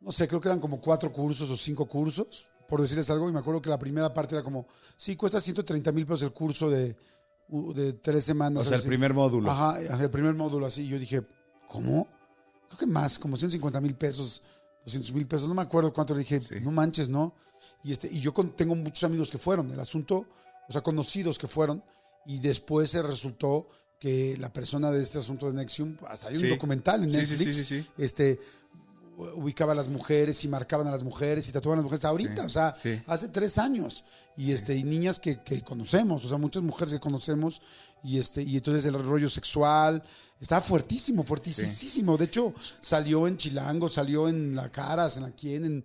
no 0.00 0.10
sé, 0.10 0.26
creo 0.26 0.40
que 0.40 0.48
eran 0.48 0.58
como 0.58 0.80
cuatro 0.80 1.12
cursos 1.12 1.50
o 1.50 1.56
cinco 1.56 1.86
cursos, 1.86 2.48
por 2.66 2.80
decirles 2.80 3.10
algo. 3.10 3.28
Y 3.28 3.32
me 3.32 3.40
acuerdo 3.40 3.60
que 3.60 3.68
la 3.68 3.78
primera 3.78 4.14
parte 4.14 4.34
era 4.34 4.42
como, 4.42 4.66
sí, 4.96 5.16
cuesta 5.16 5.38
130 5.38 5.92
mil 5.92 6.06
pesos 6.06 6.22
el 6.22 6.32
curso 6.32 6.70
de, 6.70 6.96
de 7.48 7.92
tres 7.94 8.24
semanas. 8.24 8.60
O 8.60 8.62
sea, 8.64 8.76
el 8.76 8.80
así. 8.80 8.88
primer 8.88 9.12
módulo. 9.12 9.50
Ajá, 9.50 9.76
ajá, 9.90 10.02
el 10.02 10.10
primer 10.10 10.34
módulo 10.34 10.64
así. 10.64 10.86
Yo 10.86 10.98
dije, 10.98 11.22
¿cómo? 11.68 12.08
Creo 12.72 12.78
que 12.78 12.86
más, 12.86 13.18
como 13.18 13.36
150 13.36 13.80
mil 13.80 13.94
pesos, 13.94 14.40
200 14.84 15.12
mil 15.12 15.26
pesos, 15.26 15.48
no 15.48 15.54
me 15.54 15.62
acuerdo 15.62 15.92
cuánto. 15.92 16.14
Le 16.14 16.20
dije, 16.20 16.40
Sí. 16.40 16.54
no 16.62 16.70
manches, 16.70 17.08
¿no? 17.08 17.34
Y, 17.84 17.92
este, 17.92 18.08
y 18.10 18.20
yo 18.20 18.32
con- 18.32 18.50
tengo 18.56 18.74
muchos 18.74 19.04
amigos 19.04 19.30
que 19.30 19.38
fueron. 19.38 19.70
El 19.70 19.78
asunto, 19.80 20.26
o 20.68 20.72
sea, 20.72 20.80
conocidos 20.80 21.38
que 21.38 21.46
fueron. 21.46 21.84
Y 22.26 22.38
después 22.38 22.90
se 22.90 23.02
resultó 23.02 23.68
que 24.00 24.36
la 24.38 24.52
persona 24.52 24.90
de 24.90 25.02
este 25.02 25.18
asunto 25.18 25.46
de 25.48 25.54
Nexium, 25.54 25.96
hasta 26.08 26.28
hay 26.28 26.34
un 26.36 26.40
Sí. 26.40 26.48
documental 26.48 27.02
en 27.04 27.12
Netflix, 27.12 27.56
sí, 27.56 27.64
sí, 27.64 27.82
sí. 27.82 27.86
este 27.98 28.40
ubicaba 29.16 29.72
a 29.72 29.74
las 29.74 29.88
mujeres 29.88 30.42
y 30.44 30.48
marcaban 30.48 30.86
a 30.86 30.90
las 30.90 31.02
mujeres 31.02 31.48
y 31.48 31.52
tatuaban 31.52 31.78
a 31.78 31.82
las 31.82 31.84
mujeres 31.84 32.04
ahorita, 32.04 32.42
Sí, 32.42 32.46
o 32.46 32.50
sea, 32.50 32.74
sí. 32.74 33.00
hace 33.06 33.28
tres 33.28 33.58
años. 33.58 34.04
Y 34.36 34.52
este, 34.52 34.74
y 34.74 34.84
niñas 34.84 35.18
que, 35.18 35.42
que 35.42 35.62
conocemos, 35.62 36.24
o 36.24 36.28
sea, 36.28 36.38
muchas 36.38 36.62
mujeres 36.62 36.94
que 36.94 37.00
conocemos, 37.00 37.60
y 38.02 38.18
este, 38.18 38.42
y 38.42 38.56
entonces 38.56 38.84
el 38.86 38.94
rollo 39.04 39.28
sexual 39.28 40.02
estaba 40.40 40.60
fuertísimo, 40.60 41.22
fuertísimo. 41.22 42.16
De 42.16 42.24
hecho, 42.24 42.52
salió 42.80 43.28
en 43.28 43.36
Chilango, 43.36 43.88
salió 43.88 44.28
en 44.28 44.56
La 44.56 44.70
Caras, 44.72 45.16
en 45.18 45.22
La 45.24 45.30
Quién, 45.32 45.64
en 45.64 45.84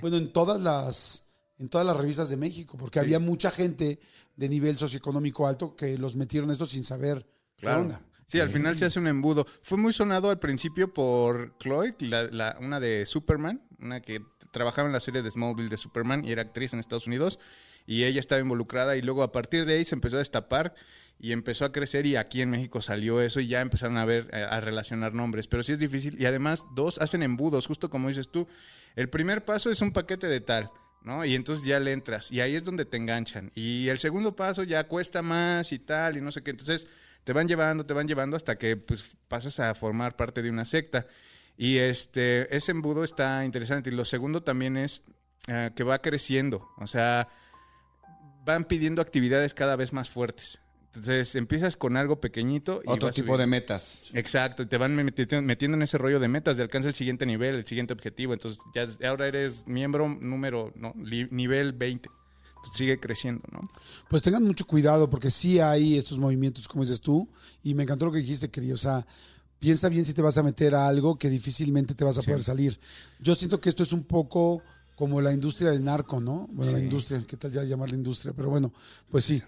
bueno, 0.00 0.16
en 0.18 0.32
todas 0.32 0.60
las, 0.60 1.24
en 1.58 1.68
todas 1.68 1.86
las 1.86 1.96
revistas 1.96 2.28
de 2.28 2.36
México, 2.36 2.76
porque 2.78 3.00
había 3.00 3.18
mucha 3.18 3.50
gente 3.50 3.98
de 4.36 4.48
nivel 4.48 4.78
socioeconómico 4.78 5.46
alto 5.46 5.74
que 5.74 5.98
los 5.98 6.14
metieron 6.14 6.50
esto 6.50 6.66
sin 6.66 6.84
saber 6.84 7.26
qué 7.56 7.66
Claro. 7.66 7.80
onda. 7.82 8.00
Sí, 8.28 8.40
al 8.40 8.50
final 8.50 8.76
se 8.76 8.84
hace 8.84 8.98
un 9.00 9.06
embudo. 9.08 9.46
Fue 9.62 9.78
muy 9.78 9.92
sonado 9.92 10.30
al 10.30 10.38
principio 10.38 10.92
por 10.92 11.56
Chloe, 11.58 11.94
la, 11.98 12.24
la- 12.24 12.56
una 12.60 12.78
de 12.78 13.04
Superman, 13.06 13.62
una 13.80 14.00
que 14.02 14.22
trabajaba 14.52 14.86
en 14.86 14.92
la 14.92 15.00
serie 15.00 15.22
de 15.22 15.30
Smallville 15.30 15.68
de 15.68 15.76
Superman 15.76 16.24
y 16.24 16.32
era 16.32 16.42
actriz 16.42 16.72
en 16.72 16.78
Estados 16.80 17.06
Unidos. 17.06 17.40
Y 17.86 18.04
ella 18.04 18.20
estaba 18.20 18.40
involucrada 18.40 18.96
y 18.96 19.02
luego 19.02 19.22
a 19.22 19.32
partir 19.32 19.64
de 19.64 19.74
ahí 19.74 19.84
se 19.84 19.94
empezó 19.94 20.16
a 20.16 20.18
destapar 20.18 20.74
y 21.18 21.32
empezó 21.32 21.64
a 21.64 21.72
crecer 21.72 22.04
y 22.06 22.16
aquí 22.16 22.42
en 22.42 22.50
México 22.50 22.82
salió 22.82 23.20
eso 23.22 23.40
y 23.40 23.48
ya 23.48 23.62
empezaron 23.62 23.96
a 23.96 24.04
ver, 24.04 24.28
eh, 24.32 24.46
a 24.48 24.60
relacionar 24.60 25.14
nombres. 25.14 25.48
Pero 25.48 25.62
sí 25.62 25.72
es 25.72 25.78
difícil 25.78 26.20
y 26.20 26.26
además 26.26 26.66
dos 26.74 26.98
hacen 26.98 27.22
embudos, 27.22 27.66
justo 27.66 27.88
como 27.88 28.08
dices 28.08 28.28
tú. 28.30 28.46
El 28.94 29.08
primer 29.08 29.44
paso 29.46 29.70
es 29.70 29.80
un 29.80 29.92
paquete 29.92 30.26
de 30.26 30.40
tal. 30.42 30.70
¿no? 31.02 31.24
Y 31.24 31.34
entonces 31.34 31.64
ya 31.64 31.80
le 31.80 31.92
entras 31.92 32.30
y 32.30 32.40
ahí 32.42 32.56
es 32.56 32.64
donde 32.64 32.84
te 32.84 32.98
enganchan. 32.98 33.52
Y 33.54 33.88
el 33.88 33.98
segundo 33.98 34.36
paso 34.36 34.64
ya 34.64 34.84
cuesta 34.86 35.22
más 35.22 35.72
y 35.72 35.78
tal 35.78 36.18
y 36.18 36.20
no 36.20 36.30
sé 36.30 36.42
qué. 36.42 36.50
Entonces 36.50 36.86
te 37.28 37.34
van 37.34 37.46
llevando, 37.46 37.84
te 37.84 37.92
van 37.92 38.08
llevando 38.08 38.38
hasta 38.38 38.56
que 38.56 38.78
pues 38.78 39.04
pasas 39.28 39.60
a 39.60 39.74
formar 39.74 40.16
parte 40.16 40.40
de 40.40 40.48
una 40.48 40.64
secta. 40.64 41.06
Y 41.58 41.76
este, 41.76 42.56
ese 42.56 42.72
embudo 42.72 43.04
está 43.04 43.44
interesante. 43.44 43.90
Y 43.90 43.92
lo 43.92 44.06
segundo 44.06 44.42
también 44.42 44.78
es 44.78 45.02
eh, 45.46 45.70
que 45.76 45.84
va 45.84 46.00
creciendo. 46.00 46.70
O 46.78 46.86
sea, 46.86 47.28
van 48.46 48.64
pidiendo 48.64 49.02
actividades 49.02 49.52
cada 49.52 49.76
vez 49.76 49.92
más 49.92 50.08
fuertes. 50.08 50.58
Entonces 50.86 51.34
empiezas 51.34 51.76
con 51.76 51.98
algo 51.98 52.18
pequeñito 52.18 52.80
y 52.82 52.88
Otro 52.88 53.10
tipo 53.10 53.36
de 53.36 53.46
metas. 53.46 54.10
Exacto, 54.14 54.62
y 54.62 54.66
te 54.66 54.78
van 54.78 54.96
meti- 54.96 55.42
metiendo 55.42 55.76
en 55.76 55.82
ese 55.82 55.98
rollo 55.98 56.20
de 56.20 56.28
metas, 56.28 56.56
de 56.56 56.62
alcanzar 56.62 56.88
el 56.88 56.94
siguiente 56.94 57.26
nivel, 57.26 57.56
el 57.56 57.66
siguiente 57.66 57.92
objetivo. 57.92 58.32
Entonces, 58.32 58.58
ya 58.74 58.86
ahora 59.06 59.26
eres 59.28 59.68
miembro 59.68 60.08
número, 60.08 60.72
¿no? 60.76 60.94
Nivel 60.96 61.74
20. 61.74 62.08
Sigue 62.72 63.00
creciendo, 63.00 63.42
¿no? 63.52 63.68
Pues 64.08 64.22
tengan 64.22 64.44
mucho 64.44 64.66
cuidado 64.66 65.08
porque 65.08 65.30
sí 65.30 65.58
hay 65.58 65.96
estos 65.96 66.18
movimientos, 66.18 66.68
como 66.68 66.82
dices 66.84 67.00
tú, 67.00 67.28
y 67.62 67.74
me 67.74 67.84
encantó 67.84 68.06
lo 68.06 68.12
que 68.12 68.18
dijiste, 68.18 68.50
querido. 68.50 68.74
O 68.74 68.78
sea, 68.78 69.06
piensa 69.58 69.88
bien 69.88 70.04
si 70.04 70.12
te 70.14 70.22
vas 70.22 70.36
a 70.38 70.42
meter 70.42 70.74
a 70.74 70.86
algo 70.86 71.16
que 71.18 71.30
difícilmente 71.30 71.94
te 71.94 72.04
vas 72.04 72.18
a 72.18 72.20
Sí. 72.22 72.26
poder 72.26 72.42
salir. 72.42 72.78
Yo 73.20 73.34
siento 73.34 73.60
que 73.60 73.68
esto 73.68 73.82
es 73.82 73.92
un 73.92 74.04
poco 74.04 74.62
como 74.96 75.20
la 75.20 75.32
industria 75.32 75.70
del 75.70 75.82
narco, 75.84 76.20
¿no? 76.20 76.46
Bueno, 76.52 76.72
la 76.72 76.80
industria, 76.80 77.22
¿qué 77.26 77.36
tal 77.36 77.52
ya 77.52 77.62
llamarla 77.64 77.94
industria? 77.96 78.32
Pero 78.36 78.50
bueno, 78.50 78.72
pues 79.08 79.24
sí. 79.24 79.42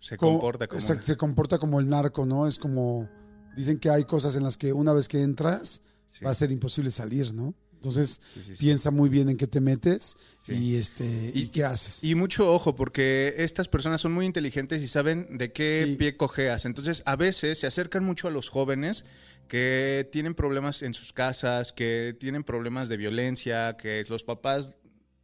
Se 0.00 0.16
comporta 0.16 0.66
como... 0.66 0.80
se 0.80 1.16
comporta 1.16 1.58
como 1.58 1.80
el 1.80 1.88
narco, 1.88 2.24
¿no? 2.24 2.46
Es 2.46 2.58
como, 2.58 3.08
dicen 3.56 3.78
que 3.78 3.90
hay 3.90 4.04
cosas 4.04 4.34
en 4.36 4.44
las 4.44 4.56
que 4.56 4.72
una 4.72 4.92
vez 4.92 5.08
que 5.08 5.22
entras 5.22 5.82
Sí. 6.10 6.24
va 6.24 6.30
a 6.30 6.34
ser 6.34 6.50
imposible 6.50 6.90
salir, 6.90 7.34
¿no? 7.34 7.52
Entonces, 7.78 8.20
Sí, 8.34 8.42
sí, 8.42 8.56
sí. 8.56 8.64
piensa 8.64 8.90
muy 8.90 9.08
bien 9.08 9.28
en 9.28 9.36
qué 9.36 9.46
te 9.46 9.60
metes 9.60 10.16
y 10.48 10.74
este 10.76 11.30
y, 11.32 11.42
Y- 11.42 11.48
qué 11.48 11.62
haces. 11.64 12.02
Y 12.02 12.16
mucho 12.16 12.52
ojo, 12.52 12.74
porque 12.74 13.34
estas 13.38 13.68
personas 13.68 14.00
son 14.00 14.12
muy 14.12 14.26
inteligentes 14.26 14.82
y 14.82 14.88
saben 14.88 15.38
de 15.38 15.52
qué 15.52 15.94
pie 15.96 16.16
cojeas. 16.16 16.64
Entonces, 16.64 17.02
a 17.06 17.14
veces 17.14 17.58
se 17.58 17.66
acercan 17.68 18.04
mucho 18.04 18.26
a 18.26 18.30
los 18.32 18.48
jóvenes 18.48 19.04
que 19.46 20.08
tienen 20.10 20.34
problemas 20.34 20.82
en 20.82 20.92
sus 20.92 21.12
casas, 21.12 21.72
que 21.72 22.16
tienen 22.18 22.42
problemas 22.42 22.88
de 22.88 22.96
violencia, 22.96 23.76
que 23.76 24.04
los 24.08 24.24
papás 24.24 24.74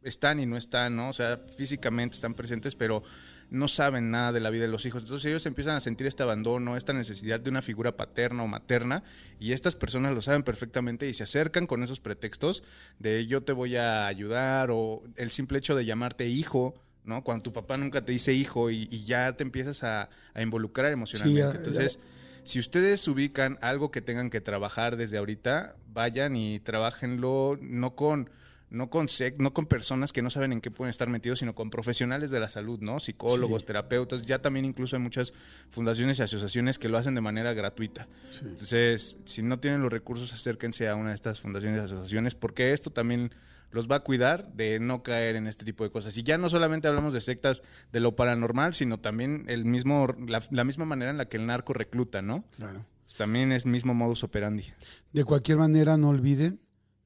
están 0.01 0.39
y 0.39 0.45
no 0.45 0.55
están, 0.55 0.95
¿no? 0.95 1.09
O 1.09 1.13
sea, 1.13 1.41
físicamente 1.57 2.15
están 2.15 2.35
presentes, 2.35 2.73
pero 2.75 3.03
no 3.51 3.67
saben 3.67 4.11
nada 4.11 4.31
de 4.31 4.39
la 4.39 4.49
vida 4.49 4.63
de 4.63 4.69
los 4.71 4.85
hijos. 4.85 5.03
Entonces 5.03 5.25
ellos 5.29 5.45
empiezan 5.45 5.75
a 5.75 5.81
sentir 5.81 6.07
este 6.07 6.23
abandono, 6.23 6.75
esta 6.77 6.93
necesidad 6.93 7.39
de 7.39 7.49
una 7.49 7.61
figura 7.61 7.95
paterna 7.95 8.43
o 8.43 8.47
materna, 8.47 9.03
y 9.39 9.51
estas 9.53 9.75
personas 9.75 10.13
lo 10.13 10.21
saben 10.21 10.43
perfectamente 10.43 11.07
y 11.07 11.13
se 11.13 11.23
acercan 11.23 11.67
con 11.67 11.83
esos 11.83 11.99
pretextos 11.99 12.63
de 12.99 13.25
yo 13.27 13.43
te 13.43 13.53
voy 13.53 13.75
a 13.75 14.07
ayudar 14.07 14.69
o 14.71 15.03
el 15.15 15.29
simple 15.29 15.59
hecho 15.59 15.75
de 15.75 15.85
llamarte 15.85 16.27
hijo. 16.27 16.73
¿no? 17.03 17.23
Cuando 17.23 17.43
tu 17.43 17.53
papá 17.53 17.77
nunca 17.77 18.03
te 18.03 18.11
dice 18.11 18.33
hijo 18.33 18.71
y, 18.71 18.87
y 18.89 19.05
ya 19.05 19.31
te 19.37 19.43
empiezas 19.43 19.83
a, 19.83 20.09
a 20.33 20.41
involucrar 20.41 20.91
emocionalmente. 20.91 21.39
ya- 21.53 21.57
Entonces, 21.57 21.99
si 22.43 22.57
ustedes 22.59 23.07
ubican 23.07 23.59
algo 23.61 23.91
que 23.91 24.01
tengan 24.01 24.31
que 24.31 24.41
trabajar 24.41 24.97
desde 24.97 25.19
ahorita, 25.19 25.75
vayan 25.93 26.35
y 26.35 26.59
trabajenlo 26.61 27.57
no 27.61 27.95
con 27.95 28.29
no 28.75 28.89
con 28.89 29.07
sec- 29.07 29.37
no 29.39 29.53
con 29.53 29.65
personas 29.65 30.11
que 30.13 30.21
no 30.21 30.29
saben 30.29 30.51
en 30.53 30.61
qué 30.61 30.69
pueden 30.69 30.89
estar 30.91 31.09
metidos, 31.09 31.39
sino 31.39 31.55
con 31.55 31.69
profesionales 31.69 32.29
de 32.31 32.39
la 32.39 32.49
salud, 32.49 32.79
¿no? 32.81 32.99
Psicólogos, 32.99 33.61
Sí. 33.61 33.67
terapeutas, 33.67 34.25
ya 34.25 34.39
también 34.41 34.65
incluso 34.65 34.95
hay 34.95 35.01
muchas 35.01 35.33
fundaciones 35.71 36.19
y 36.19 36.21
asociaciones 36.21 36.77
que 36.77 36.89
lo 36.89 36.97
hacen 36.97 37.15
de 37.15 37.21
manera 37.21 37.53
gratuita. 37.53 38.07
Entonces, 38.43 39.17
si 39.25 39.41
no 39.41 39.59
tienen 39.59 39.81
los 39.81 39.91
recursos, 39.91 40.31
acérquense 40.33 40.87
a 40.87 40.95
una 40.95 41.09
de 41.09 41.15
estas 41.15 41.39
fundaciones 41.39 41.81
y 41.81 41.85
asociaciones, 41.85 42.35
porque 42.35 42.73
esto 42.73 42.91
también 42.91 43.31
los 43.71 43.89
va 43.89 43.97
a 43.97 43.99
cuidar 44.01 44.53
de 44.53 44.79
no 44.79 45.03
caer 45.03 45.35
en 45.35 45.47
este 45.47 45.65
tipo 45.65 45.83
de 45.83 45.89
cosas. 45.89 46.15
Y 46.17 46.23
ya 46.23 46.37
no 46.37 46.49
solamente 46.49 46.87
hablamos 46.87 47.13
de 47.13 47.19
sectas 47.21 47.61
de 47.91 47.99
lo 47.99 48.15
paranormal, 48.15 48.73
sino 48.73 48.99
también 48.99 49.45
el 49.47 49.65
mismo, 49.65 50.07
la, 50.27 50.41
la 50.51 50.63
misma 50.63 50.85
manera 50.85 51.11
en 51.11 51.17
la 51.17 51.25
que 51.27 51.37
el 51.37 51.45
narco 51.45 51.73
recluta, 51.73 52.21
¿no? 52.21 52.45
Claro. 52.55 52.85
También 53.17 53.51
es 53.51 53.65
mismo 53.65 53.93
modus 53.93 54.23
operandi. 54.23 54.65
De 55.13 55.23
cualquier 55.25 55.57
manera, 55.57 55.97
no 55.97 56.09
olviden 56.09 56.59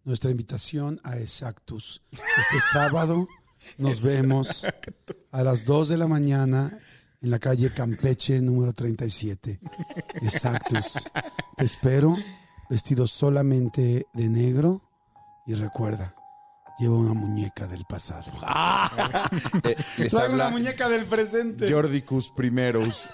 nuestra 0.03 0.32
invitación 0.32 1.00
a 1.03 1.18
Exactus. 1.18 2.01
Este 2.12 2.60
sábado 2.72 3.27
nos 3.77 4.03
vemos 4.03 4.65
a 5.32 5.44
las 5.44 5.65
2 5.65 5.89
de 5.89 5.98
la 5.98 6.08
mañana 6.08 6.79
en 7.22 7.32
la 7.32 7.39
calle 7.39 7.72
Campeche 7.72 8.41
número 8.41 8.74
37. 8.74 9.60
Exactus. 10.22 11.03
Te 11.58 11.65
espero 11.65 12.15
vestido 12.70 13.08
solamente 13.08 14.08
de 14.13 14.29
negro 14.29 14.82
y 15.46 15.56
recuerda, 15.56 16.15
lleva 16.79 16.95
una 16.95 17.13
muñeca 17.13 17.67
del 17.67 17.86
pasado. 17.86 18.31
Eh, 19.63 19.75
les 19.98 20.12
Traigo 20.12 20.33
una 20.36 20.50
muñeca 20.50 20.88
del 20.89 21.05
presente. 21.05 21.71
Jordicus 21.71 22.31
Primerus. 22.31 23.09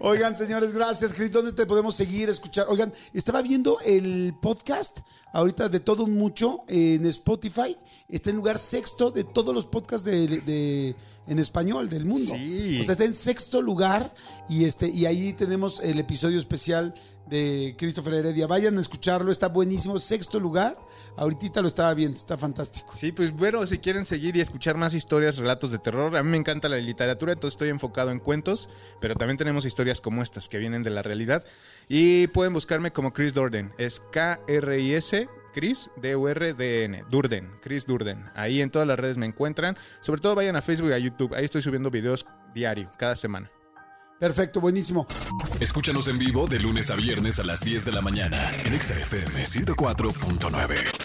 Oigan, 0.00 0.34
señores, 0.34 0.72
gracias. 0.72 1.12
Cris, 1.12 1.30
¿dónde 1.32 1.52
te 1.52 1.66
podemos 1.66 1.94
seguir, 1.94 2.28
escuchar? 2.28 2.66
Oigan, 2.68 2.92
estaba 3.12 3.42
viendo 3.42 3.78
el 3.84 4.34
podcast 4.40 5.00
ahorita 5.32 5.68
de 5.68 5.80
todo 5.80 6.04
un 6.04 6.16
mucho 6.16 6.60
en 6.68 7.06
Spotify. 7.06 7.76
Está 8.08 8.30
en 8.30 8.36
lugar 8.36 8.58
sexto 8.58 9.10
de 9.10 9.24
todos 9.24 9.54
los 9.54 9.66
podcasts 9.66 10.04
de, 10.04 10.26
de- 10.40 10.96
en 11.26 11.38
español 11.38 11.88
del 11.88 12.04
mundo. 12.06 12.34
Sí. 12.34 12.78
O 12.80 12.84
sea, 12.84 12.92
está 12.92 13.04
en 13.04 13.14
sexto 13.14 13.62
lugar 13.62 14.12
y 14.48 14.64
este 14.64 14.88
y 14.88 15.06
ahí 15.06 15.32
tenemos 15.32 15.80
el 15.80 15.98
episodio 16.00 16.38
especial 16.38 16.94
de 17.28 17.76
Christopher 17.78 18.14
Heredia. 18.14 18.46
Vayan 18.48 18.78
a 18.78 18.80
escucharlo, 18.80 19.30
está 19.30 19.48
buenísimo. 19.48 19.98
Sexto 19.98 20.40
lugar. 20.40 20.76
Ahorita 21.16 21.60
lo 21.60 21.68
estaba 21.68 21.92
viendo, 21.94 22.16
está 22.16 22.38
fantástico. 22.38 22.92
Sí, 22.94 23.12
pues 23.12 23.32
bueno, 23.32 23.66
si 23.66 23.78
quieren 23.78 24.04
seguir 24.04 24.36
y 24.36 24.40
escuchar 24.40 24.76
más 24.76 24.94
historias, 24.94 25.36
relatos 25.36 25.70
de 25.70 25.78
terror, 25.78 26.16
a 26.16 26.22
mí 26.22 26.30
me 26.30 26.36
encanta 26.36 26.68
la 26.68 26.76
literatura, 26.76 27.32
entonces 27.32 27.54
estoy 27.54 27.68
enfocado 27.68 28.10
en 28.10 28.20
cuentos, 28.20 28.68
pero 29.00 29.14
también 29.14 29.36
tenemos 29.36 29.64
historias 29.64 30.00
como 30.00 30.22
estas 30.22 30.48
que 30.48 30.58
vienen 30.58 30.82
de 30.82 30.90
la 30.90 31.02
realidad. 31.02 31.44
Y 31.88 32.28
pueden 32.28 32.52
buscarme 32.52 32.92
como 32.92 33.12
Chris 33.12 33.34
Durden, 33.34 33.72
es 33.78 34.00
K-R-I-S, 34.12 35.28
Chris, 35.52 35.90
D-U-R-D-N, 35.96 37.04
Durden, 37.10 37.50
Chris 37.60 37.86
Durden. 37.86 38.24
Ahí 38.34 38.60
en 38.60 38.70
todas 38.70 38.86
las 38.86 38.98
redes 38.98 39.18
me 39.18 39.26
encuentran. 39.26 39.76
Sobre 40.00 40.20
todo 40.20 40.34
vayan 40.34 40.56
a 40.56 40.62
Facebook 40.62 40.90
y 40.90 40.94
a 40.94 40.98
YouTube, 40.98 41.34
ahí 41.34 41.44
estoy 41.44 41.62
subiendo 41.62 41.90
videos 41.90 42.26
diario, 42.54 42.90
cada 42.98 43.16
semana. 43.16 43.50
Perfecto, 44.20 44.60
buenísimo. 44.60 45.06
Escúchanos 45.60 46.06
en 46.08 46.18
vivo 46.18 46.46
de 46.46 46.58
lunes 46.58 46.90
a 46.90 46.94
viernes 46.94 47.38
a 47.38 47.42
las 47.42 47.60
10 47.60 47.86
de 47.86 47.92
la 47.92 48.02
mañana 48.02 48.50
en 48.66 48.74
Exa 48.74 48.94
FM 48.98 49.44
104.9. 49.46 50.99